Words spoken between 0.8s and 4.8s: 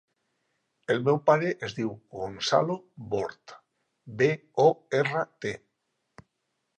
El meu pare es diu Gonzalo Bort: be, o,